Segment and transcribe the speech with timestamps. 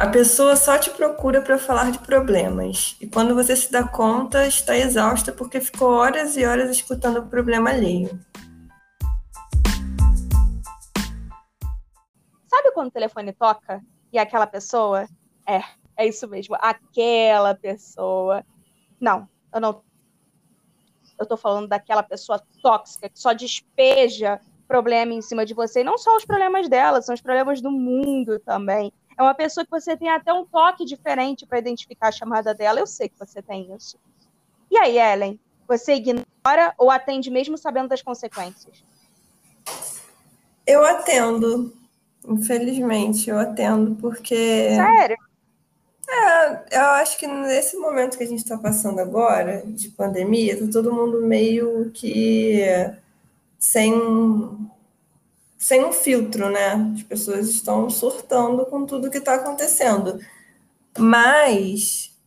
[0.00, 2.96] A pessoa só te procura para falar de problemas.
[3.02, 7.26] E quando você se dá conta, está exausta porque ficou horas e horas escutando o
[7.26, 8.08] problema alheio.
[12.46, 15.06] Sabe quando o telefone toca e aquela pessoa?
[15.46, 15.60] É,
[15.94, 18.42] é isso mesmo, aquela pessoa.
[18.98, 19.82] Não, eu não.
[21.18, 25.82] Eu tô falando daquela pessoa tóxica que só despeja problema em cima de você.
[25.82, 28.90] E não só os problemas dela, são os problemas do mundo também.
[29.20, 32.80] É uma pessoa que você tem até um toque diferente para identificar a chamada dela.
[32.80, 33.98] Eu sei que você tem isso.
[34.70, 35.38] E aí, Ellen?
[35.68, 38.82] Você ignora ou atende mesmo sabendo das consequências?
[40.66, 41.70] Eu atendo.
[42.26, 44.70] Infelizmente, eu atendo porque.
[44.74, 45.18] Sério?
[46.08, 50.66] É, eu acho que nesse momento que a gente está passando agora, de pandemia, tá
[50.72, 52.64] todo mundo meio que
[53.58, 53.92] sem,
[55.60, 56.90] sem um filtro, né?
[56.94, 60.18] As pessoas estão surtando com tudo que está acontecendo.
[60.98, 62.18] Mas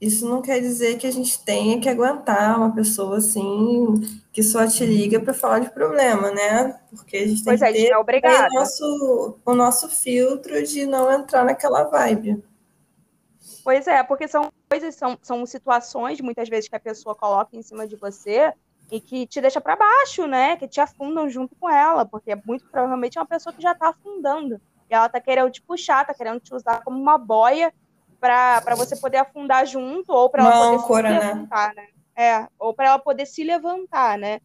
[0.00, 3.94] isso não quer dizer que a gente tenha que aguentar uma pessoa assim
[4.32, 6.80] que só te liga para falar de problema, né?
[6.90, 10.84] Porque a gente tem pois que é, ter é o nosso, o nosso filtro de
[10.84, 12.42] não entrar naquela vibe.
[13.62, 17.62] Pois é, porque são coisas, são, são situações, muitas vezes, que a pessoa coloca em
[17.62, 18.52] cima de você
[18.90, 20.56] e que te deixa para baixo, né?
[20.56, 23.90] Que te afundam junto com ela, porque muito provavelmente é uma pessoa que já tá
[23.90, 24.60] afundando.
[24.90, 27.72] E ela tá querendo te puxar, tá querendo te usar como uma boia
[28.18, 31.18] para você poder afundar junto, ou para ela poder se né?
[31.18, 31.86] levantar, né?
[32.16, 34.40] É, ou para ela poder se levantar, né?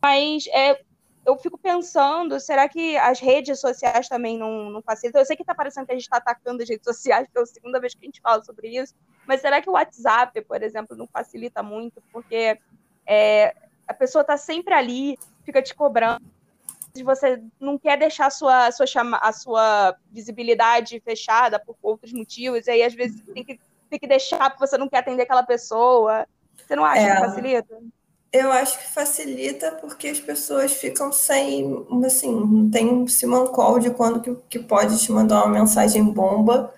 [0.00, 0.80] Mas é,
[1.26, 5.20] eu fico pensando, será que as redes sociais também não, não facilitam?
[5.20, 7.42] Eu sei que está parecendo que a gente está atacando as redes sociais, que é
[7.42, 8.94] a segunda vez que a gente fala sobre isso,
[9.26, 12.02] mas será que o WhatsApp, por exemplo, não facilita muito?
[12.12, 12.58] Porque
[13.06, 13.54] é,
[13.86, 16.22] a pessoa está sempre ali, fica te cobrando,
[17.04, 22.12] você não quer deixar a sua, a sua, chama, a sua visibilidade fechada por outros
[22.12, 23.58] motivos, e aí às vezes tem que,
[23.90, 26.26] tem que deixar porque você não quer atender aquela pessoa.
[26.56, 27.14] Você não acha É.
[27.14, 27.78] que facilita?
[28.32, 33.90] Eu acho que facilita porque as pessoas ficam sem, assim, não tem um simancol de
[33.90, 36.72] quando que, que pode te mandar uma mensagem bomba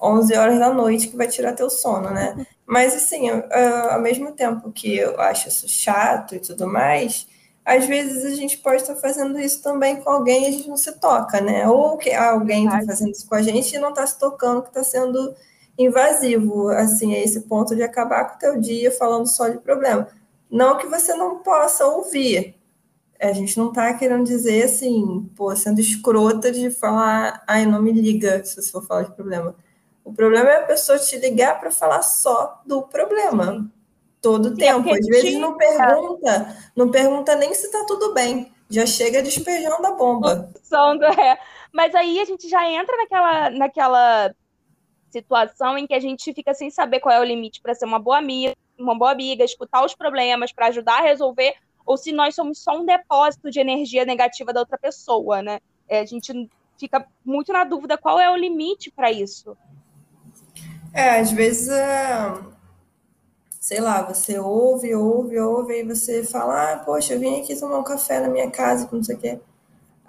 [0.00, 2.46] 11 horas da noite que vai tirar teu sono, né?
[2.66, 7.26] Mas, assim, eu- eu- ao mesmo tempo que eu acho isso chato e tudo mais,
[7.64, 10.76] às vezes a gente pode estar fazendo isso também com alguém e a gente não
[10.76, 11.68] se toca, né?
[11.68, 14.68] Ou que alguém está fazendo isso com a gente e não está se tocando, que
[14.68, 15.34] está sendo
[15.78, 20.08] invasivo, assim, a esse ponto de acabar com o teu dia falando só de problema.
[20.50, 22.54] Não que você não possa ouvir.
[23.20, 27.92] A gente não tá querendo dizer assim, pô, sendo escrota de falar, ai, não me
[27.92, 29.54] liga se você for falar de problema.
[30.06, 33.68] O problema é a pessoa te ligar para falar só do problema.
[34.22, 34.88] Todo Sim, tempo.
[34.94, 38.52] Às vezes não pergunta, não pergunta nem se tá tudo bem.
[38.70, 40.48] Já chega despejando a bomba.
[41.20, 41.36] É.
[41.72, 44.34] Mas aí a gente já entra naquela, naquela
[45.10, 47.98] situação em que a gente fica sem saber qual é o limite para ser uma
[47.98, 51.52] boa amiga, uma boa amiga, escutar os problemas para ajudar a resolver,
[51.84, 55.58] ou se nós somos só um depósito de energia negativa da outra pessoa, né?
[55.88, 59.56] É, a gente fica muito na dúvida qual é o limite para isso.
[60.96, 62.32] É, às vezes, é,
[63.60, 67.78] sei lá, você ouve, ouve, ouve, e você fala, ah, poxa, eu vim aqui tomar
[67.78, 69.38] um café na minha casa, não sei o quê.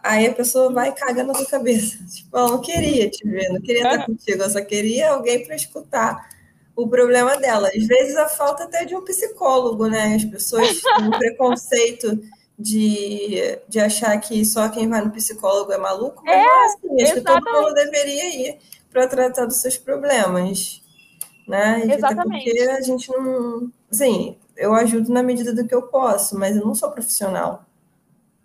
[0.02, 1.98] Aí a pessoa vai cagando na tua cabeça.
[2.08, 5.58] Tipo, eu não queria te ver, não queria estar contigo, eu só queria alguém para
[5.58, 6.30] escutar
[6.74, 7.70] o problema dela.
[7.76, 10.16] Às vezes a falta até de um psicólogo, né?
[10.16, 12.18] As pessoas têm um preconceito
[12.58, 16.66] de, de achar que só quem vai no psicólogo é maluco, mas É, não é
[16.66, 17.04] assim.
[17.04, 18.58] Acho que todo mundo deveria ir
[18.90, 20.82] para tratar dos seus problemas,
[21.48, 21.80] né?
[21.80, 22.46] E Até Exatamente.
[22.46, 23.72] porque a gente não.
[23.92, 27.64] Assim, eu ajudo na medida do que eu posso, mas eu não sou profissional,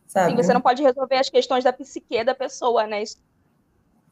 [0.07, 0.37] Sim, sabe?
[0.37, 3.03] você não pode resolver as questões da psique da pessoa, né?
[3.03, 3.17] Isso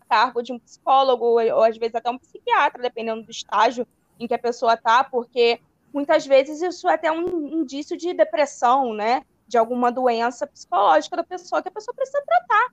[0.01, 3.87] é cargo de um psicólogo, ou, às vezes até um psiquiatra, dependendo do estágio
[4.19, 5.61] em que a pessoa tá, porque
[5.93, 9.23] muitas vezes isso é até um indício de depressão, né?
[9.47, 12.73] De alguma doença psicológica da pessoa que a pessoa precisa tratar.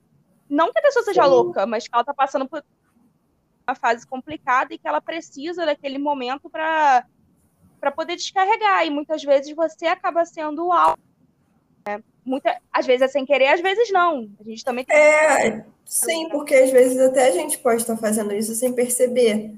[0.50, 1.30] Não que a pessoa seja Sim.
[1.30, 2.63] louca, mas que ela tá passando por
[3.67, 7.05] uma fase complicada e que ela precisa daquele momento para
[7.79, 8.87] para poder descarregar.
[8.87, 10.97] E muitas vezes você acaba sendo o alvo.
[11.87, 12.01] Né?
[12.25, 14.29] Muita, às vezes é sem querer, às vezes não.
[14.39, 18.33] A gente também tem É, sim, porque às vezes até a gente pode estar fazendo
[18.33, 19.53] isso sem perceber,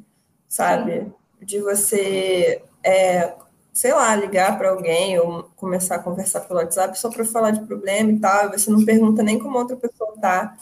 [0.50, 1.12] sabe?
[1.42, 3.34] De você, é,
[3.72, 7.66] sei lá, ligar para alguém ou começar a conversar pelo WhatsApp só para falar de
[7.66, 10.58] problema e tal, e você não pergunta nem como a outra pessoa tá.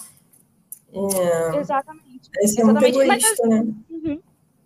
[0.93, 2.06] É, Exatamente.
[2.41, 3.07] Isso é muito Exatamente.
[3.07, 3.73] Mas, egoísta, né?
[3.89, 4.21] Uhum,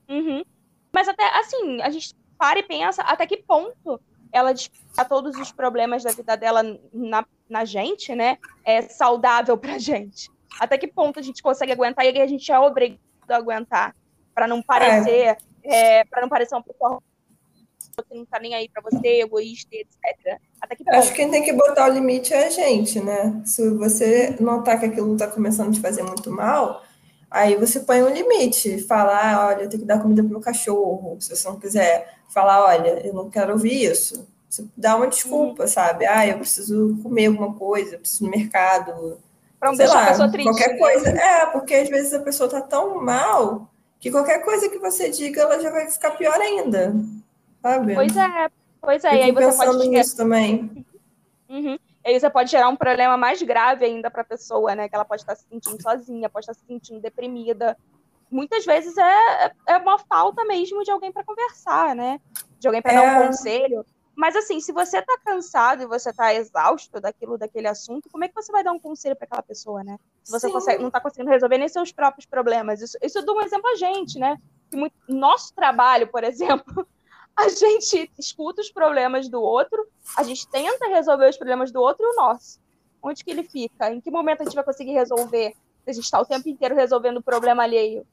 [0.09, 0.43] uhum.
[0.91, 3.99] Mas até assim, a gente para e pensa até que ponto
[4.31, 6.63] ela despejar todos os problemas da vida dela
[6.93, 8.37] na, na gente, né?
[8.63, 10.29] É saudável pra gente.
[10.59, 12.99] Até que ponto a gente consegue aguentar e a gente é obrigado
[13.29, 13.95] a aguentar.
[14.33, 15.99] para não parecer, é.
[15.99, 17.01] é para não parecer uma pessoa
[18.09, 20.39] que não tá nem aí para você, egoísta, etc.
[20.59, 23.41] Até que Acho que quem tem que botar o limite é a gente, né?
[23.45, 26.83] Se você notar que aquilo está começando a te fazer muito mal,
[27.31, 30.41] aí você põe um limite, falar, ah, olha, eu tenho que dar comida pro meu
[30.41, 31.15] cachorro.
[31.19, 34.27] Se você não quiser falar, olha, eu não quero ouvir isso.
[34.49, 35.67] Você dá uma desculpa, uhum.
[35.67, 36.05] sabe?
[36.05, 39.17] Ah, eu preciso comer alguma coisa, eu preciso ir no mercado.
[39.57, 40.49] Pra não deixar lá, a pessoa triste.
[40.49, 41.09] Qualquer coisa.
[41.09, 45.41] É, porque às vezes a pessoa tá tão mal que qualquer coisa que você diga,
[45.41, 46.93] ela já vai ficar pior ainda.
[47.61, 47.95] Sabe?
[47.95, 48.49] Pois é,
[48.81, 49.13] pois é.
[49.13, 49.87] Eu e aí você pode.
[49.87, 50.85] nisso também.
[51.47, 51.77] Uhum.
[52.03, 54.89] E você pode gerar um problema mais grave ainda para a pessoa, né?
[54.89, 57.77] Que ela pode estar se sentindo sozinha, pode estar se sentindo deprimida.
[58.30, 62.19] Muitas vezes é, é uma falta mesmo de alguém para conversar, né?
[62.59, 62.95] De alguém para é...
[62.95, 63.86] dar um conselho.
[64.15, 68.27] Mas assim, se você tá cansado e você tá exausto daquilo, daquele assunto, como é
[68.27, 69.98] que você vai dar um conselho para aquela pessoa, né?
[70.24, 72.81] Se você consegue, não tá conseguindo resolver nem seus próprios problemas.
[72.81, 74.38] Isso, isso dá um exemplo a gente, né?
[74.69, 76.88] Que muito, nosso trabalho, por exemplo,
[77.37, 82.05] a gente escuta os problemas do outro, a gente tenta resolver os problemas do outro
[82.05, 82.59] e o nosso.
[83.01, 83.91] Onde que ele fica?
[83.91, 85.53] Em que momento a gente vai conseguir resolver?
[85.87, 88.05] A gente está o tempo inteiro resolvendo o problema alheio.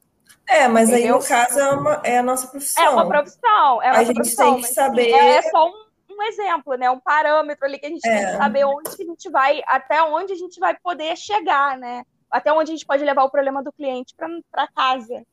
[0.47, 1.15] É, mas Entendeu?
[1.15, 2.83] aí no caso é, uma, é a nossa profissão.
[2.83, 3.81] É uma profissão.
[3.83, 5.11] É a gente profissão, tem que saber.
[5.11, 6.89] é, é, só um, um, exemplo, né?
[6.89, 8.17] Um parâmetro ali que a gente é.
[8.17, 11.77] tem que saber onde que a gente vai, até onde a gente vai poder chegar,
[11.77, 12.03] né?
[12.31, 14.15] Até onde a gente pode levar o problema do cliente
[14.51, 15.23] para casa.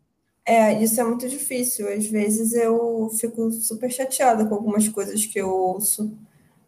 [0.46, 1.92] É, isso é muito difícil.
[1.92, 6.16] Às vezes eu fico super chateada com algumas coisas que eu ouço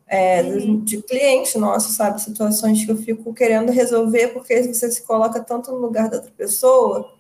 [0.09, 0.83] é, uhum.
[0.83, 2.21] de cliente nosso, sabe?
[2.21, 6.33] Situações que eu fico querendo resolver porque você se coloca tanto no lugar da outra
[6.37, 7.15] pessoa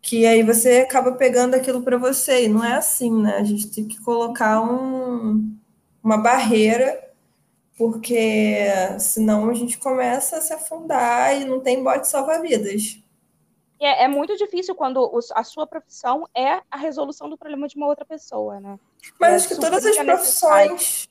[0.00, 2.44] que aí você acaba pegando aquilo para você.
[2.44, 3.36] E não é assim, né?
[3.36, 5.52] A gente tem que colocar um,
[6.02, 7.08] uma barreira
[7.76, 8.66] porque
[8.98, 13.00] senão a gente começa a se afundar e não tem bote salva-vidas.
[13.80, 17.86] É, é, muito difícil quando a sua profissão é a resolução do problema de uma
[17.86, 18.78] outra pessoa, né?
[19.20, 21.08] Mas é acho que todas as profissões,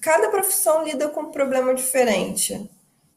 [0.00, 2.68] cada profissão lida com um problema diferente,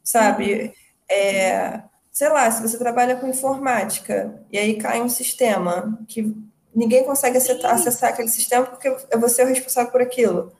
[0.03, 0.53] sabe?
[0.53, 0.71] Uhum.
[1.09, 6.35] É, sei lá, se você trabalha com informática e aí cai um sistema que
[6.73, 10.51] ninguém consegue acessar, acessar aquele sistema porque você é o responsável por aquilo.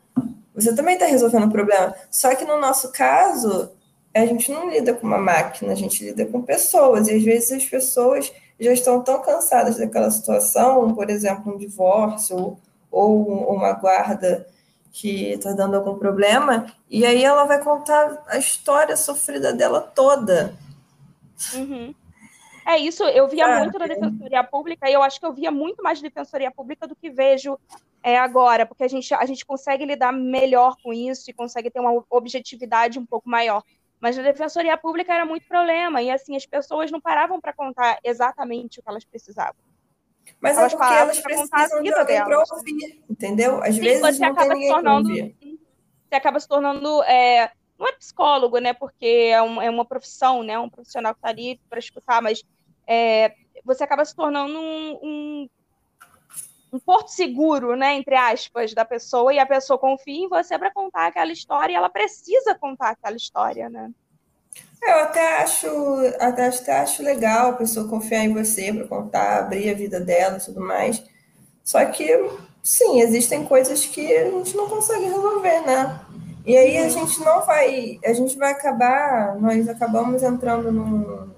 [0.56, 1.96] Você também está resolvendo o problema.
[2.10, 3.72] Só que no nosso caso,
[4.14, 7.52] a gente não lida com uma máquina, a gente lida com pessoas, e às vezes
[7.52, 12.58] as pessoas já estão tão cansadas daquela situação, por exemplo, um divórcio
[12.92, 14.48] ou uma guarda
[14.92, 20.56] que está dando algum problema, e aí ela vai contar a história sofrida dela toda.
[21.54, 21.94] Uhum.
[22.68, 25.52] É isso, eu via ah, muito na Defensoria Pública, e eu acho que eu via
[25.52, 27.58] muito mais de Defensoria Pública do que vejo
[28.04, 31.80] é, agora, porque a gente, a gente consegue lidar melhor com isso e consegue ter
[31.80, 33.64] uma objetividade um pouco maior.
[34.00, 38.00] Mas na defensoria pública era muito problema, e assim, as pessoas não paravam para contar
[38.04, 39.62] exatamente o que elas precisavam.
[40.40, 43.62] Mas é elas é porque elas precisam de alguém para ouvir, entendeu?
[43.63, 47.88] Às Sim, vezes você não acaba tem se tornando, Você acaba se tornando, é, não
[47.88, 48.74] é psicólogo, né?
[48.74, 50.57] Porque é, um, é uma profissão, né?
[50.60, 52.44] Um profissional que está ali para escutar, mas
[52.88, 53.34] é,
[53.66, 55.50] você acaba se tornando um, um
[56.71, 60.71] um porto seguro, né, entre aspas, da pessoa, e a pessoa confia em você para
[60.71, 63.92] contar aquela história, e ela precisa contar aquela história, né?
[64.81, 65.68] Eu até acho,
[66.19, 70.38] até, até acho legal a pessoa confiar em você para contar, abrir a vida dela
[70.38, 71.04] e tudo mais.
[71.64, 72.07] Só que,
[72.64, 75.99] sim, existem coisas que a gente não consegue resolver, né?
[76.45, 81.30] E aí a gente não vai, a gente vai acabar, nós acabamos entrando num,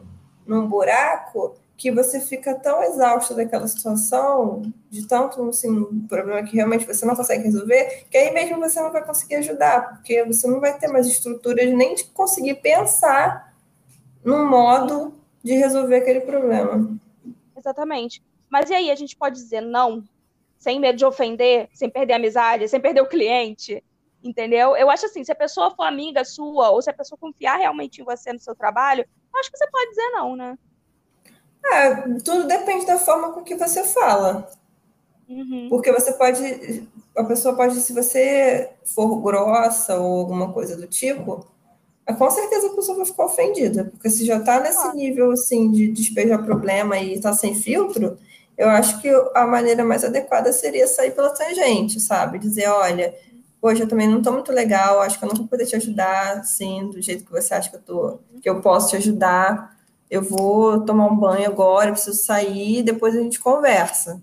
[0.45, 6.55] num buraco que você fica tão exausto daquela situação, de tanto assim, um problema que
[6.55, 10.47] realmente você não consegue resolver, que aí mesmo você não vai conseguir ajudar, porque você
[10.47, 13.51] não vai ter mais estruturas nem de conseguir pensar
[14.23, 16.95] num modo de resolver aquele problema.
[17.57, 18.21] Exatamente.
[18.47, 20.03] Mas e aí, a gente pode dizer não,
[20.59, 23.83] sem medo de ofender, sem perder a amizade, sem perder o cliente,
[24.23, 24.77] entendeu?
[24.77, 28.01] Eu acho assim, se a pessoa for amiga sua, ou se a pessoa confiar realmente
[28.01, 30.55] em você no seu trabalho, eu acho que você pode dizer não, né?
[31.65, 34.50] É, tudo depende da forma com que você fala.
[35.30, 35.68] Uhum.
[35.70, 36.88] Porque você pode.
[37.15, 41.46] A pessoa pode, se você for grossa ou alguma coisa do tipo,
[42.06, 43.86] é, com certeza a pessoa vai ficar ofendida.
[43.86, 44.94] Porque se já está nesse ah.
[44.94, 48.18] nível assim de despejar problema e está sem filtro,
[48.58, 52.38] eu acho que a maneira mais adequada seria sair pela tangente, sabe?
[52.38, 53.15] Dizer, olha,
[53.62, 56.39] hoje eu também não estou muito legal, acho que eu não vou poder te ajudar,
[56.39, 59.80] assim, do jeito que você acha que eu, tô, que eu posso te ajudar
[60.12, 64.22] eu vou tomar um banho agora, preciso sair, depois a gente conversa.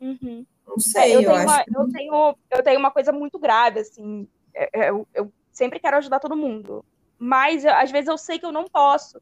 [0.00, 0.44] Uhum.
[0.66, 1.46] Não sei, é, eu, eu acho.
[1.46, 1.76] Uma, que...
[1.76, 4.26] eu, tenho, eu tenho uma coisa muito grave, assim.
[4.52, 6.84] É, é, eu, eu sempre quero ajudar todo mundo.
[7.16, 9.20] Mas às vezes eu sei que eu não posso.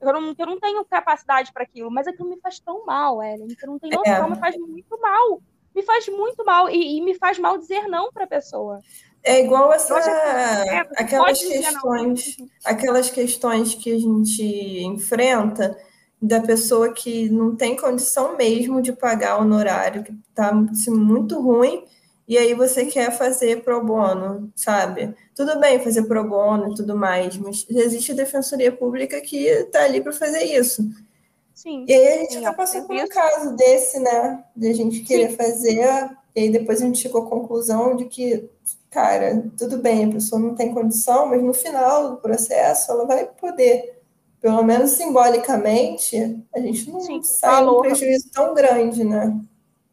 [0.00, 3.46] eu não, eu não tenho capacidade para aquilo, mas aquilo me faz tão mal, Ellen,
[3.46, 3.96] que eu não tenho é.
[3.96, 4.30] noção, é.
[4.30, 5.40] me faz muito mal.
[5.72, 8.80] Me faz muito mal e, e me faz mal dizer não para a pessoa.
[9.28, 15.76] É igual essa, é, aquelas questões, aquelas questões que a gente enfrenta
[16.22, 21.84] da pessoa que não tem condição mesmo de pagar o honorário, que está muito ruim,
[22.28, 25.12] e aí você quer fazer pro bono, sabe?
[25.34, 29.82] Tudo bem fazer pro bono e tudo mais, mas existe a defensoria pública que está
[29.82, 30.88] ali para fazer isso.
[31.52, 31.84] Sim.
[31.88, 34.44] E aí a gente já passou por um caso desse, né?
[34.54, 35.36] De a gente querer Sim.
[35.36, 38.48] fazer, e aí depois a gente chegou à conclusão de que
[38.96, 43.26] cara, tudo bem, a pessoa não tem condição, mas no final do processo ela vai
[43.26, 44.02] poder,
[44.40, 46.16] pelo menos simbolicamente,
[46.54, 49.38] a gente não Sim, sai um prejuízo tão grande, né?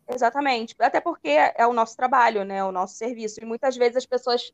[0.07, 4.05] Exatamente, até porque é o nosso trabalho, né, o nosso serviço, e muitas vezes as
[4.05, 4.53] pessoas,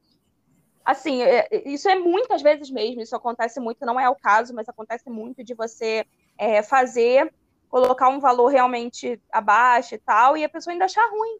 [0.83, 4.67] assim, é, isso é muitas vezes mesmo, isso acontece muito, não é o caso, mas
[4.67, 6.03] acontece muito de você
[6.39, 7.31] é, fazer,
[7.69, 11.37] colocar um valor realmente abaixo e tal, e a pessoa ainda achar ruim,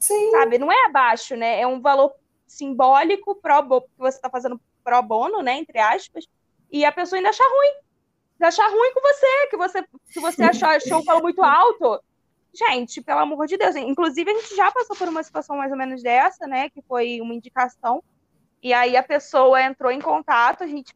[0.00, 0.30] Sim.
[0.30, 0.58] Sabe?
[0.58, 1.60] Não é abaixo, né?
[1.60, 2.12] É um valor
[2.48, 6.26] simbólico pro, que você está fazendo pro bono, né, entre aspas,
[6.70, 7.88] e a pessoa ainda achar ruim.
[8.40, 12.00] Achar ruim com você, que você, se você achar, achou um valor muito alto.
[12.54, 13.74] Gente, pelo amor de Deus.
[13.76, 16.70] Inclusive, a gente já passou por uma situação mais ou menos dessa, né?
[16.70, 18.02] Que foi uma indicação.
[18.62, 20.94] E aí a pessoa entrou em contato, a gente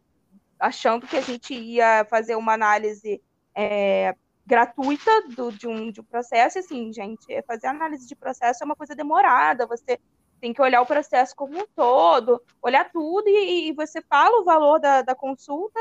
[0.59, 3.21] achando que a gente ia fazer uma análise
[3.55, 4.15] é,
[4.47, 6.59] gratuita do, de, um, de um processo.
[6.59, 9.67] E assim, gente, fazer análise de processo é uma coisa demorada.
[9.67, 9.99] Você
[10.43, 14.45] tem que olhar o processo como um todo, olhar tudo e, e você fala o
[14.45, 15.79] valor da, da consulta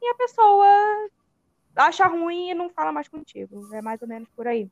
[0.00, 1.08] e a pessoa
[1.74, 3.66] acha ruim e não fala mais contigo.
[3.72, 4.70] É mais ou menos por aí.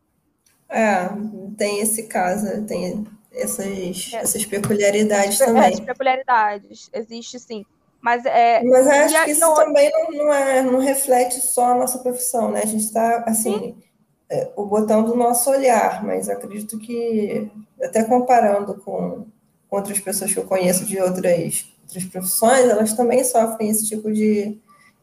[0.69, 1.09] É,
[1.57, 4.17] tem esse caso, tem essas, é.
[4.17, 5.63] essas peculiaridades é, também.
[5.63, 7.65] Essas peculiaridades, existe sim.
[8.03, 9.55] Mas, é, Mas acho que isso não...
[9.55, 12.61] também não, não, é, não reflete só a nossa profissão, né?
[12.63, 13.85] A gente está, assim, sim
[14.31, 17.51] é, o botão do nosso olhar, mas acredito que,
[17.83, 19.27] até comparando com
[19.71, 24.59] outras pessoas que eu conheço de outras, outras profissões, elas também sofrem esse tipo de,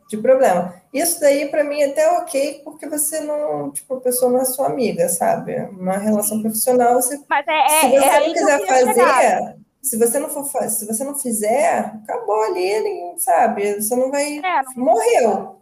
[0.10, 0.74] de problema.
[0.94, 4.46] Isso daí, para mim, é até ok, porque você não, tipo, a pessoa não é
[4.46, 5.56] sua amiga, sabe?
[5.72, 9.56] Uma relação profissional, você, Mas é, é, se você é não quiser fazer, chegar.
[9.82, 13.76] se você não for se você não fizer, acabou ali, sabe?
[13.76, 14.40] Você não vai.
[14.40, 14.86] É, não...
[14.86, 15.61] Morreu.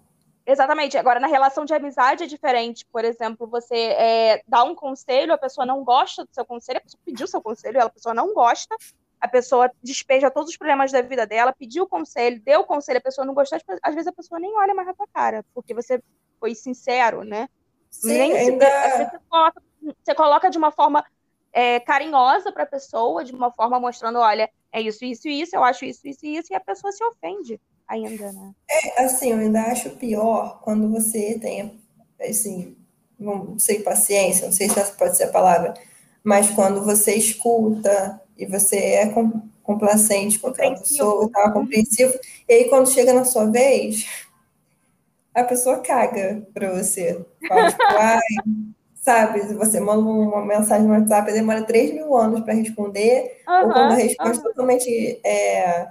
[0.49, 0.97] Exatamente.
[0.97, 2.83] Agora, na relação de amizade é diferente.
[2.91, 6.81] Por exemplo, você é, dá um conselho, a pessoa não gosta do seu conselho, a
[6.81, 8.75] pessoa pediu seu conselho, a pessoa não gosta,
[9.21, 12.97] a pessoa despeja todos os problemas da vida dela, pediu o conselho, deu o conselho,
[12.97, 15.71] a pessoa não gostou, às vezes a pessoa nem olha mais na tua cara, porque
[15.71, 16.01] você
[16.39, 17.47] foi sincero, né?
[17.91, 18.65] Sim, nem ainda...
[18.65, 19.61] se, você, coloca,
[20.03, 21.05] você coloca de uma forma
[21.53, 25.63] é, carinhosa para a pessoa, de uma forma mostrando, olha, é isso, isso, isso, eu
[25.63, 28.51] acho isso, isso, isso, e a pessoa se ofende ainda, né?
[28.69, 31.81] É, assim, eu ainda acho pior quando você tem,
[32.21, 32.77] assim,
[33.19, 35.73] não sei, paciência, não sei se essa pode ser a palavra,
[36.23, 39.13] mas quando você escuta e você é
[39.63, 42.13] complacente com aquela pessoa, tá compreensivo,
[42.47, 44.05] e aí quando chega na sua vez,
[45.33, 47.25] a pessoa caga para você.
[47.47, 48.19] Fala, tipo, ai,
[48.95, 53.73] sabe, você manda uma mensagem no WhatsApp, demora 3 mil anos para responder, uhum, ou
[53.73, 54.43] quando a resposta uhum.
[54.43, 55.87] totalmente é,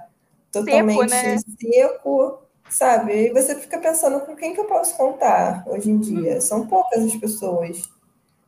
[0.51, 1.37] totalmente seco, né?
[1.59, 2.39] seco,
[2.69, 3.13] sabe?
[3.27, 6.35] E você fica pensando com quem que eu posso contar hoje em dia.
[6.35, 6.41] Uhum.
[6.41, 7.89] São poucas as pessoas.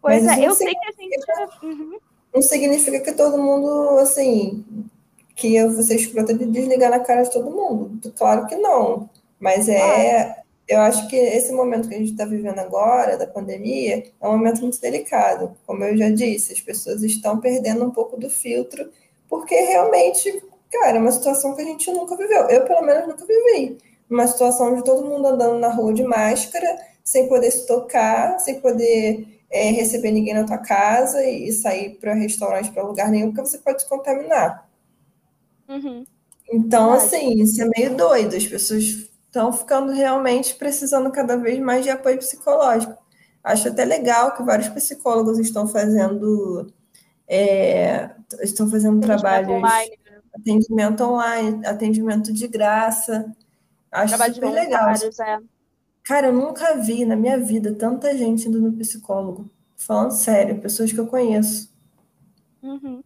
[0.02, 1.56] Pois Mas é, eu sei que a gente.
[1.64, 2.00] Uhum.
[2.34, 4.64] Não significa que todo mundo, assim,
[5.36, 8.12] que eu vou ser escrota de desligar na cara de todo mundo.
[8.18, 9.10] Claro que não.
[9.40, 10.22] Mas é.
[10.22, 10.42] Ah.
[10.68, 14.38] Eu acho que esse momento que a gente está vivendo agora, da pandemia, é um
[14.38, 15.54] momento muito delicado.
[15.68, 18.90] Como eu já disse, as pessoas estão perdendo um pouco do filtro,
[19.28, 22.50] porque realmente Cara, é uma situação que a gente nunca viveu.
[22.50, 23.78] Eu, pelo menos, nunca vivi.
[24.10, 28.60] Uma situação de todo mundo andando na rua de máscara, sem poder se tocar, sem
[28.62, 33.32] poder é, receber ninguém na tua casa e, e sair para restaurante, para lugar nenhum,
[33.32, 34.68] porque você pode se contaminar.
[35.68, 36.06] Uhum.
[36.52, 38.36] Então, assim, isso é meio doido.
[38.36, 38.84] As pessoas
[39.26, 42.98] estão ficando realmente precisando cada vez mais de apoio psicológico.
[43.44, 46.72] Acho até legal que vários psicólogos estão fazendo
[47.28, 48.10] é,
[48.42, 49.98] estão fazendo trabalhos online,
[50.34, 53.34] atendimento online, atendimento de graça.
[53.92, 54.90] Acho Trabalho super legal.
[54.90, 55.40] É.
[56.04, 59.50] Cara, eu nunca vi na minha vida tanta gente indo no psicólogo.
[59.76, 61.72] Falando sério, pessoas que eu conheço.
[62.62, 63.04] Uhum.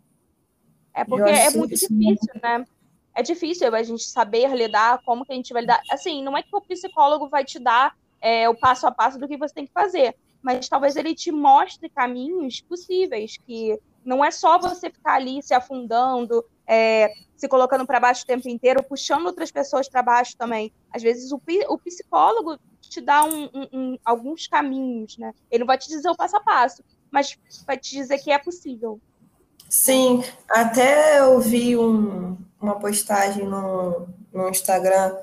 [0.94, 2.66] É porque é muito difícil, né?
[3.14, 5.82] É difícil a gente saber lidar, como que a gente vai lidar.
[5.90, 9.28] Assim, não é que o psicólogo vai te dar é, o passo a passo do
[9.28, 14.32] que você tem que fazer, mas talvez ele te mostre caminhos possíveis, que não é
[14.32, 19.26] só você ficar ali se afundando, é, se colocando para baixo o tempo inteiro, puxando
[19.26, 20.72] outras pessoas para baixo também.
[20.92, 25.34] Às vezes o, o, psicólogo te dar um, um, um, alguns caminhos, né?
[25.52, 28.38] Ele não vai te dizer o passo a passo, mas vai te dizer que é
[28.38, 29.00] possível.
[29.70, 35.16] Sim, até eu vi um, uma postagem no, no Instagram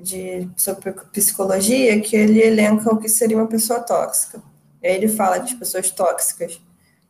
[0.00, 4.42] de, sobre psicologia que ele elenca o que seria uma pessoa tóxica.
[4.82, 6.60] Ele fala que as pessoas tóxicas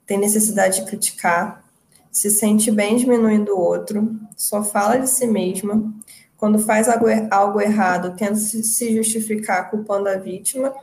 [0.07, 1.65] têm necessidade de criticar,
[2.19, 5.95] se sente bem diminuindo o outro, só fala de si mesma,
[6.37, 10.75] quando faz algo, algo errado, tenta se justificar culpando a vítima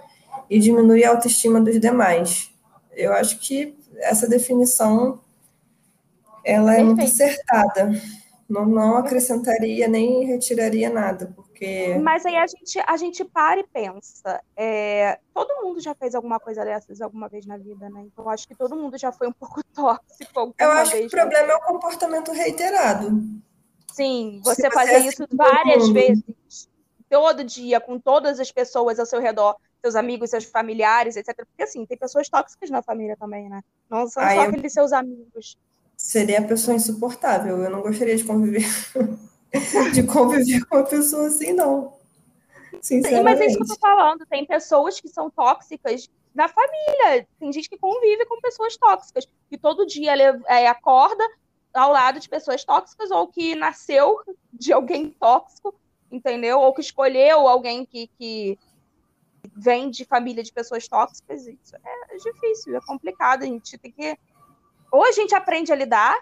[0.49, 2.49] e diminui a autoestima dos demais.
[2.93, 5.19] Eu acho que essa definição
[6.41, 6.95] ela é Perfeito.
[6.95, 8.01] muito acertada.
[8.47, 11.97] Não, não acrescentaria nem retiraria nada, porque.
[12.03, 14.41] Mas aí a gente, a gente para e pensa.
[14.55, 18.01] É, todo mundo já fez alguma coisa dessas alguma vez na vida, né?
[18.01, 20.53] Então acho que todo mundo já foi um pouco tóxico.
[20.59, 23.24] Eu acho que o problema é o comportamento reiterado.
[23.93, 26.69] Sim, você, você fazer isso várias vezes,
[27.09, 31.33] todo dia, com todas as pessoas ao seu redor, seus amigos, seus familiares, etc.
[31.38, 33.62] Porque assim, tem pessoas tóxicas na família também, né?
[33.89, 34.50] Não são Ai, só eu...
[34.50, 35.57] aqueles seus amigos
[35.97, 37.63] seria a pessoa insuportável.
[37.63, 38.65] Eu não gostaria de conviver
[39.93, 41.93] de conviver com uma pessoa assim, não.
[42.81, 43.24] Sinceramente.
[43.24, 44.25] Mas é isso que eu tô falando.
[44.25, 47.27] Tem pessoas que são tóxicas na família.
[47.39, 49.27] Tem gente que convive com pessoas tóxicas.
[49.50, 50.13] Que todo dia
[50.47, 51.24] é, acorda
[51.74, 54.21] ao lado de pessoas tóxicas ou que nasceu
[54.53, 55.75] de alguém tóxico,
[56.12, 56.59] entendeu?
[56.59, 58.57] Ou que escolheu alguém que, que
[59.55, 61.47] vem de família de pessoas tóxicas.
[61.47, 63.43] Isso é difícil, é complicado.
[63.43, 64.17] A gente tem que
[64.91, 66.17] ou a gente aprende a lidar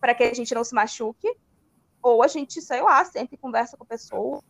[0.00, 1.34] para que a gente não se machuque,
[2.02, 4.42] ou a gente, sei lá, sempre conversa com a pessoa,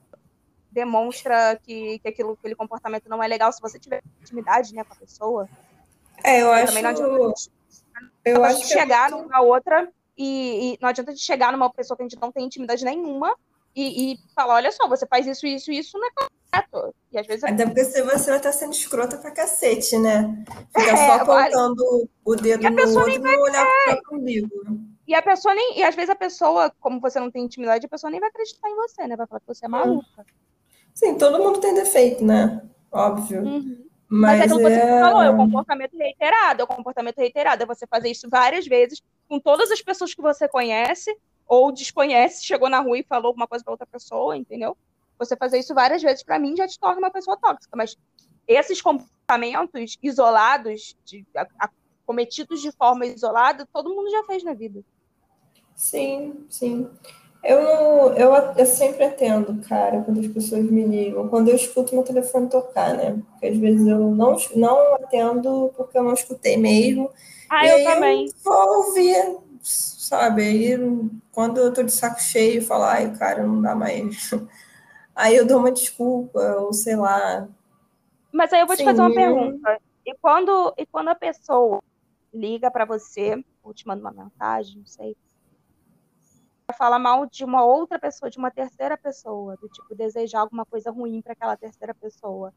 [0.70, 4.92] demonstra que, que aquilo, aquele comportamento não é legal se você tiver intimidade né, com
[4.92, 5.48] a pessoa.
[6.22, 6.66] É, eu acho.
[6.66, 7.34] Também não adianta
[8.24, 9.22] eu acho chegar eu...
[9.22, 12.44] numa outra e, e, não adianta de chegar numa pessoa que a gente não tem
[12.44, 13.34] intimidade nenhuma
[13.74, 16.94] e, e falar, olha só, você faz isso, isso, isso, não é correto.
[17.12, 17.44] E às vezes...
[17.44, 20.44] Até porque você vai estar tá sendo escrota pra cacete, né?
[20.76, 22.10] Fica é, só apontando vale.
[22.24, 24.48] o dedo no outro e não olhar pro próprio umbigo.
[25.08, 25.78] E a pessoa nem.
[25.78, 28.68] E às vezes a pessoa, como você não tem intimidade, a pessoa nem vai acreditar
[28.68, 29.16] em você, né?
[29.16, 30.26] Vai falar que você é maluca.
[30.94, 32.62] Sim, todo mundo tem defeito, né?
[32.92, 33.42] Óbvio.
[33.42, 33.88] Uhum.
[34.06, 35.00] Mas, Mas é que você é...
[35.00, 39.02] falou, é o comportamento reiterado, é o comportamento reiterado, é você fazer isso várias vezes
[39.26, 41.14] com todas as pessoas que você conhece
[41.46, 44.76] ou desconhece, chegou na rua e falou alguma coisa para outra pessoa, entendeu?
[45.18, 47.74] Você fazer isso várias vezes, para mim, já te torna uma pessoa tóxica.
[47.74, 47.96] Mas
[48.46, 51.70] esses comportamentos isolados, de, a, a,
[52.04, 54.82] cometidos de forma isolada, todo mundo já fez na vida.
[55.78, 56.90] Sim, sim.
[57.42, 57.60] Eu,
[58.14, 62.50] eu, eu sempre atendo, cara, quando as pessoas me ligam, quando eu escuto meu telefone
[62.50, 63.22] tocar, né?
[63.30, 67.12] Porque às vezes eu não, não atendo porque eu não escutei mesmo.
[67.48, 68.26] Ah, eu também.
[68.26, 70.42] Eu vou ouvir, sabe?
[70.42, 70.76] Aí
[71.30, 74.30] quando eu tô de saco cheio, falar, ai, cara, não dá mais.
[75.14, 77.48] Aí eu dou uma desculpa, ou sei lá.
[78.32, 78.82] Mas aí eu vou Sim.
[78.82, 79.80] te fazer uma pergunta.
[80.06, 81.80] E quando, e quando a pessoa
[82.32, 85.16] liga para você, ou te manda uma mensagem, não sei,
[86.74, 90.90] fala mal de uma outra pessoa, de uma terceira pessoa, do tipo, desejar alguma coisa
[90.90, 92.52] ruim para aquela terceira pessoa.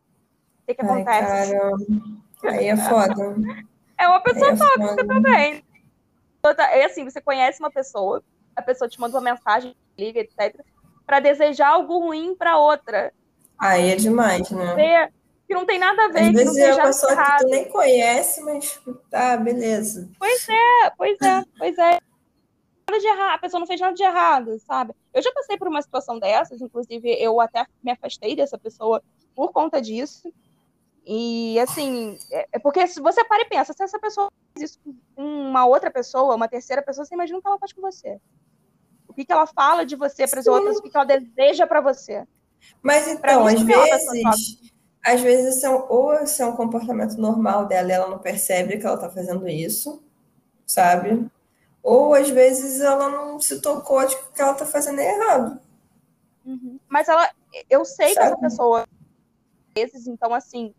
[0.62, 1.52] O que, que Ai, acontece?
[2.41, 3.36] Cara, aí é foda.
[3.97, 5.08] É uma pessoa é tóxica foda.
[5.08, 5.63] também.
[6.71, 8.24] É assim, você conhece uma pessoa,
[8.56, 10.60] a pessoa te manda uma mensagem, liga, etc
[11.12, 13.12] para desejar algo ruim para outra.
[13.60, 15.10] Aí é demais, né?
[15.45, 16.30] Que não tem nada a ver.
[16.30, 17.39] Às vezes é uma pessoa errado.
[17.39, 20.10] que tu nem conhece, mas tá, beleza.
[20.17, 22.00] Pois é, pois é, pois é.
[22.91, 24.93] Nada de errado, a pessoa não fez nada de errado, sabe?
[25.13, 29.01] Eu já passei por uma situação dessas, inclusive eu até me afastei dessa pessoa
[29.36, 30.32] por conta disso.
[31.06, 34.80] E assim, é, é porque se você para e pensa, se essa pessoa faz isso
[35.15, 38.19] com uma outra pessoa, uma terceira pessoa, você imagina o que ela faz com você
[39.12, 41.67] o que, que ela fala de você para as outras, o que, que ela deseja
[41.67, 42.25] para você.
[42.82, 44.62] Mas então, às vezes,
[45.04, 48.95] às vezes são, ou esse é um comportamento normal dela, ela não percebe que ela
[48.95, 50.01] está fazendo isso,
[50.65, 51.30] sabe?
[51.84, 55.60] Ou às vezes ela não se tocou de que ela está fazendo é errado.
[56.46, 56.80] Uhum.
[56.88, 57.30] Mas ela,
[57.70, 58.28] eu sei sabe?
[58.28, 58.88] que essa pessoa,
[59.76, 60.74] vezes, então assim,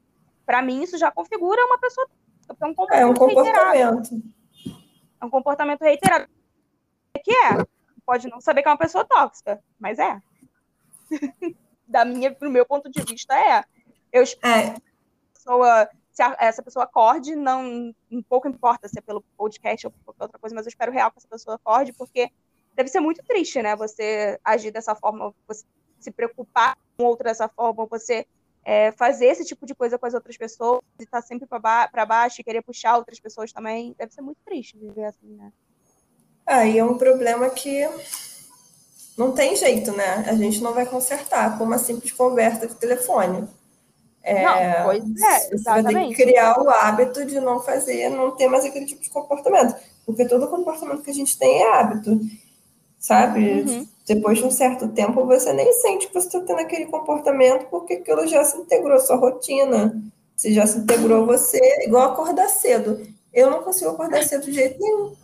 [0.47, 2.09] para mim isso já configura uma pessoa.
[2.49, 3.03] É um comportamento.
[3.03, 4.23] É um comportamento.
[5.21, 6.29] É um comportamento reiterado.
[7.25, 7.65] Que é?
[8.05, 10.21] pode não saber que é uma pessoa tóxica, mas é.
[11.87, 13.65] da minha, do meu ponto de vista, é.
[14.13, 14.75] Eu espero é.
[14.75, 14.83] que
[15.35, 19.93] pessoa, se a, essa pessoa acorde, não um pouco importa se é pelo podcast ou
[20.05, 22.31] qualquer outra coisa, mas eu espero real que essa pessoa acorde, porque
[22.75, 23.75] deve ser muito triste, né?
[23.77, 25.65] Você agir dessa forma, você
[25.99, 28.27] se preocupar com outra dessa forma, você
[28.65, 31.59] é, fazer esse tipo de coisa com as outras pessoas e estar tá sempre para
[31.59, 35.51] ba baixo e querer puxar outras pessoas também, deve ser muito triste viver assim, né?
[36.47, 37.89] Aí é um problema que
[39.17, 40.25] não tem jeito, né?
[40.29, 43.49] A gente não vai consertar com uma simples conversa de telefone.
[44.23, 45.93] É, não, pois é, exatamente.
[45.93, 49.11] Você ter que criar o hábito de não fazer, não ter mais aquele tipo de
[49.11, 49.75] comportamento.
[50.07, 52.21] Porque todo comportamento que a gente tem é hábito,
[52.99, 53.63] sabe?
[53.63, 53.89] Uhum.
[54.07, 57.95] Depois de um certo tempo, você nem sente que você está tendo aquele comportamento, porque
[57.95, 60.01] aquilo já se integrou à sua rotina.
[60.37, 63.01] Você já se integrou você, igual acordar cedo.
[63.33, 65.15] Eu não consigo acordar cedo de jeito nenhum.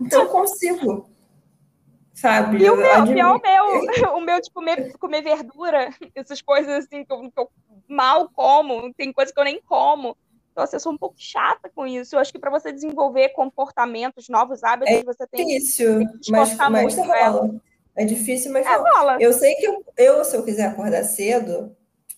[0.00, 1.06] Então, consigo.
[2.14, 2.58] Sabe?
[2.58, 7.04] E o meu, pior o meu, o meu de comer, comer verdura, essas coisas assim
[7.04, 7.50] que eu, que eu
[7.90, 10.16] mal como, tem coisas que eu nem como.
[10.52, 12.14] Então, assim, eu sou um pouco chata com isso.
[12.14, 16.56] Eu acho que para você desenvolver comportamentos, novos hábitos, é você tem difícil, que mas,
[16.56, 17.60] mas muito, rola.
[17.96, 19.16] É difícil, mas é, rola.
[19.20, 21.74] Eu sei que eu, eu, se eu quiser acordar cedo,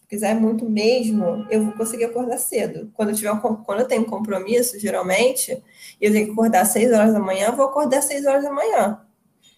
[0.09, 2.91] quiser muito mesmo, eu vou conseguir acordar cedo.
[2.95, 5.53] Quando eu, tiver, quando eu tenho compromisso, geralmente,
[6.01, 8.27] e eu tenho que acordar às 6 horas da manhã, eu vou acordar às 6
[8.27, 9.01] horas da manhã.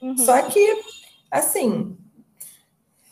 [0.00, 0.16] Uhum.
[0.16, 0.82] Só que,
[1.30, 1.96] assim,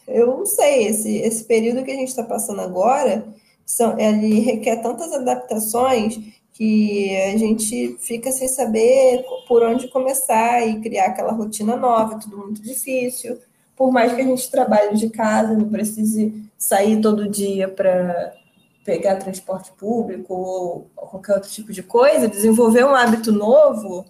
[0.07, 3.27] eu não sei, esse, esse período que a gente está passando agora,
[3.65, 6.19] são, ele requer tantas adaptações
[6.53, 12.37] que a gente fica sem saber por onde começar e criar aquela rotina nova, tudo
[12.37, 13.39] muito difícil.
[13.75, 18.35] Por mais que a gente trabalhe de casa, não precise sair todo dia para
[18.85, 24.05] pegar transporte público ou qualquer outro tipo de coisa, desenvolver um hábito novo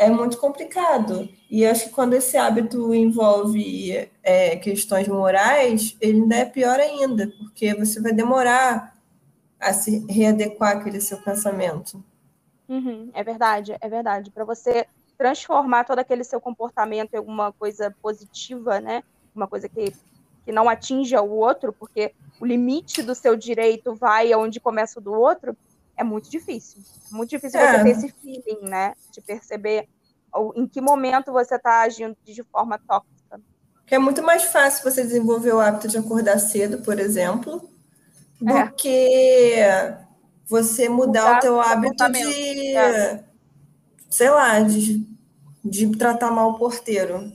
[0.00, 1.28] é muito complicado.
[1.50, 7.30] E acho que quando esse hábito envolve é, questões morais, ele ainda é pior ainda,
[7.38, 8.96] porque você vai demorar
[9.60, 12.02] a se readequar aquele seu pensamento.
[12.66, 14.30] Uhum, é verdade, é verdade.
[14.30, 14.86] Para você
[15.18, 19.02] transformar todo aquele seu comportamento em alguma coisa positiva, né?
[19.34, 19.92] Uma coisa que
[20.42, 25.02] que não atinja o outro, porque o limite do seu direito vai aonde começa o
[25.02, 25.54] do outro,
[26.00, 26.82] é muito difícil.
[27.12, 27.72] É muito difícil é.
[27.72, 28.94] você ter esse feeling, né?
[29.12, 29.86] De perceber
[30.54, 33.40] em que momento você está agindo de forma tóxica.
[33.86, 37.68] É muito mais fácil você desenvolver o hábito de acordar cedo, por exemplo,
[38.40, 38.72] do é.
[38.76, 39.56] que
[40.46, 43.24] você mudar, mudar o teu hábito de, é.
[44.08, 45.06] sei lá, de,
[45.64, 47.30] de tratar mal o porteiro,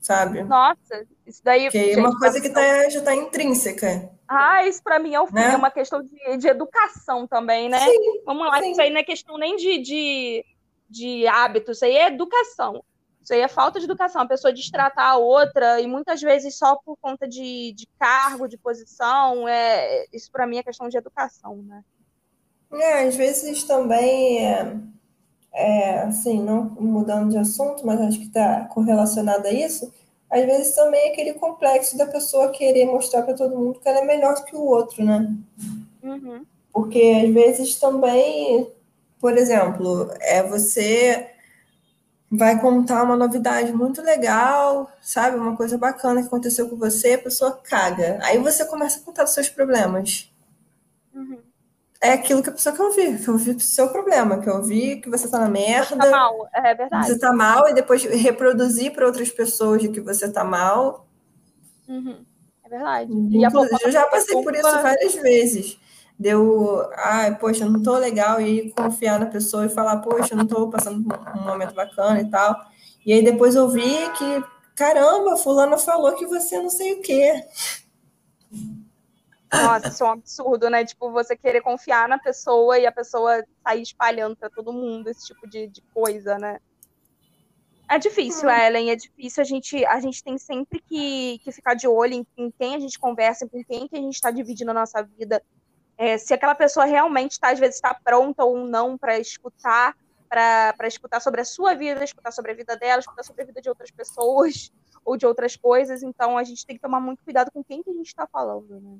[0.00, 0.42] sabe?
[0.42, 1.70] Nossa, isso daí.
[1.70, 4.10] Que é uma coisa que tá, já está intrínseca.
[4.32, 5.54] Ah, isso para mim é, né?
[5.54, 7.80] é, uma questão de, de educação também, né?
[7.80, 8.70] Sim, Vamos lá, sim.
[8.70, 10.44] isso aí não é questão nem de, de,
[10.88, 12.84] de hábito, isso aí é educação.
[13.20, 14.22] Isso aí é falta de educação.
[14.22, 18.56] A pessoa destratar a outra, e muitas vezes só por conta de, de cargo, de
[18.56, 21.82] posição, é, isso para mim é questão de educação, né?
[22.72, 24.76] É, às vezes também, é,
[25.52, 29.92] é, assim, não mudando de assunto, mas acho que está correlacionado a isso,
[30.30, 34.00] às vezes também é aquele complexo da pessoa querer mostrar para todo mundo que ela
[34.00, 35.28] é melhor que o outro, né?
[36.02, 36.46] Uhum.
[36.72, 38.70] Porque às vezes também,
[39.18, 41.30] por exemplo, é você
[42.30, 45.36] vai contar uma novidade muito legal, sabe?
[45.36, 48.20] Uma coisa bacana que aconteceu com você, a pessoa caga.
[48.22, 50.30] Aí você começa a contar os seus problemas.
[52.02, 55.10] É aquilo que a pessoa quer ouvir, que ouvir o seu problema, que ouvir que
[55.10, 55.96] você tá na merda.
[55.96, 57.06] Você tá mal, é verdade.
[57.06, 61.06] Você tá mal e depois reproduzir para outras pessoas de que você tá mal.
[61.86, 62.24] Uhum.
[62.64, 63.12] É verdade.
[63.82, 65.78] Eu já passei por isso várias vezes.
[66.18, 70.68] Deu, ai, poxa, não tô legal, e confiar na pessoa e falar, poxa, não tô
[70.68, 72.56] passando um momento bacana e tal.
[73.04, 77.42] E aí depois ouvir que, caramba, fulano falou que você não sei o quê.
[79.52, 80.84] Nossa, isso é um absurdo, né?
[80.84, 85.26] Tipo, você querer confiar na pessoa e a pessoa sair espalhando para todo mundo esse
[85.26, 86.60] tipo de, de coisa, né?
[87.88, 88.52] É difícil, hum.
[88.52, 89.42] Ellen, é difícil.
[89.42, 92.78] A gente, a gente tem sempre que, que ficar de olho em, em quem a
[92.78, 95.42] gente conversa, com quem que a gente está dividindo a nossa vida.
[95.98, 99.96] É, se aquela pessoa realmente está, às vezes, está pronta ou não para escutar,
[100.28, 103.60] para escutar sobre a sua vida, escutar sobre a vida dela, escutar sobre a vida
[103.60, 104.72] de outras pessoas
[105.04, 106.04] ou de outras coisas.
[106.04, 108.80] Então, a gente tem que tomar muito cuidado com quem que a gente está falando,
[108.80, 108.98] né?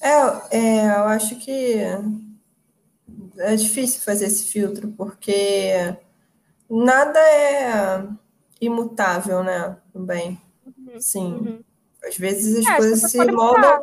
[0.00, 1.76] É, é, eu acho que
[3.38, 5.96] é difícil fazer esse filtro, porque
[6.68, 8.06] nada é
[8.60, 9.76] imutável, né?
[9.92, 10.40] Também.
[10.66, 11.34] Uhum, Sim.
[11.34, 11.64] Uhum.
[12.06, 13.80] Às vezes as é, coisas se moldam é.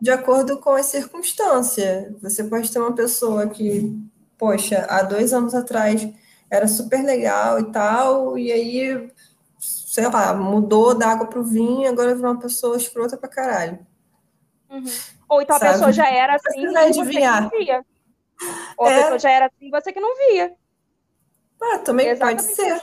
[0.00, 2.14] de acordo com as circunstâncias.
[2.22, 3.94] Você pode ter uma pessoa que,
[4.38, 6.08] poxa, há dois anos atrás
[6.50, 9.12] era super legal e tal, e aí,
[9.58, 13.78] sei lá, mudou da água para o vinho, agora virou uma pessoa escrota pra caralho.
[14.70, 14.84] Uhum.
[15.28, 15.70] Ou então Sabe?
[15.70, 17.86] a pessoa já era assim e você que não via.
[18.76, 19.02] Ou a é.
[19.02, 20.54] pessoa já era assim você que não via.
[21.60, 22.42] Ah, também Exatamente.
[22.42, 22.80] pode ser.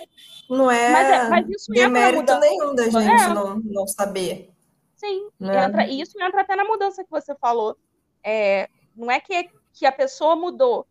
[0.50, 3.34] Não é, mas, é, mas isso demérito nenhum da gente é.
[3.34, 4.52] não, não saber.
[4.96, 5.66] Sim, né?
[5.66, 7.76] entra, isso entra até na mudança que você falou.
[8.24, 10.88] É, não é que, que a pessoa mudou,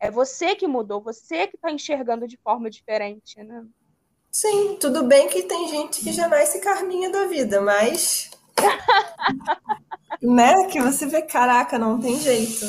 [0.00, 3.64] é você que mudou, você que está enxergando de forma diferente, né?
[4.30, 8.30] Sim, tudo bem que tem gente que já nasce carminha da vida, mas
[10.24, 10.66] Né?
[10.68, 12.66] Que você vê, caraca, não tem jeito.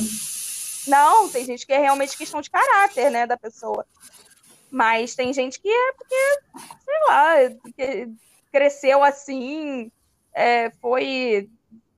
[0.88, 3.86] Não, tem gente que é realmente questão de caráter, né, da pessoa.
[4.70, 6.15] Mas tem gente que é porque,
[6.84, 7.36] sei lá,
[8.52, 9.91] cresceu assim,
[10.34, 11.50] é, foi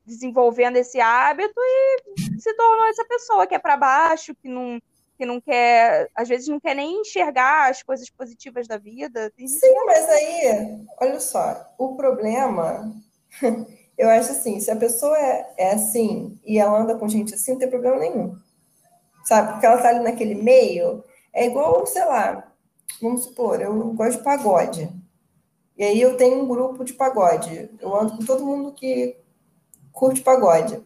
[0.05, 4.79] desenvolvendo esse hábito e se tornou essa pessoa que é para baixo, que não,
[5.17, 9.31] que não quer, às vezes não quer nem enxergar as coisas positivas da vida.
[9.37, 12.93] Sim, mas aí, olha só, o problema,
[13.97, 17.51] eu acho assim, se a pessoa é, é assim e ela anda com gente assim,
[17.51, 18.35] não tem problema nenhum.
[19.25, 19.53] Sabe?
[19.53, 22.51] Porque ela tá ali naquele meio, é igual, sei lá,
[23.01, 24.89] vamos supor, eu gosto de pagode.
[25.77, 27.69] E aí eu tenho um grupo de pagode.
[27.79, 29.15] Eu ando com todo mundo que
[29.91, 30.83] curte pagode.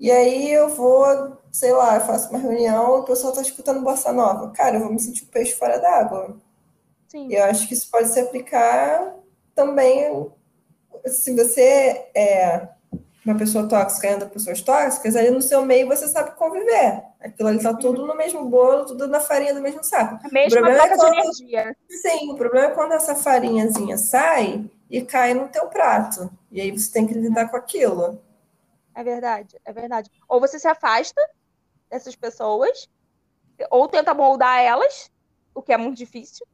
[0.00, 4.50] E aí eu vou, sei lá, faço uma reunião, o pessoal está escutando bossa nova.
[4.50, 6.36] Cara, eu vou me sentir um peixe fora d'água.
[7.08, 7.28] Sim.
[7.28, 9.14] E eu acho que isso pode se aplicar
[9.54, 10.30] também
[11.06, 12.68] se você é
[13.24, 17.02] uma pessoa tóxica e anda com pessoas tóxicas, aí no seu meio você sabe conviver.
[17.20, 20.18] Aquilo ali tá tudo no mesmo bolo, tudo na farinha do mesmo saco.
[20.26, 21.12] A mesma troca é quando...
[21.12, 21.76] de energia.
[21.90, 26.30] Sim, o problema é quando essa farinhazinha sai e cai no teu prato.
[26.50, 28.22] E aí você tem que lidar com aquilo.
[28.94, 30.10] É verdade, é verdade.
[30.26, 31.20] Ou você se afasta
[31.90, 32.88] dessas pessoas,
[33.70, 35.10] ou tenta moldar elas,
[35.54, 36.46] o que é muito difícil,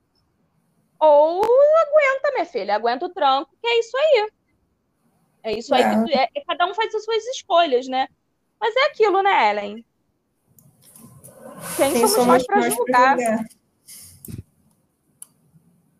[1.00, 4.28] ou aguenta, minha filha, aguenta o tranco, que é isso aí.
[5.42, 6.04] É isso aí é.
[6.04, 8.08] que é, é, cada um faz as suas escolhas, né?
[8.60, 9.84] Mas é aquilo, né, Ellen?
[11.76, 13.18] Quem, Quem somos, somos nós para julgar?
[13.18, 13.44] julgar?